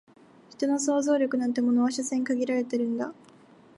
[0.49, 3.13] 人の想像力なんてものは所詮限られてるんだ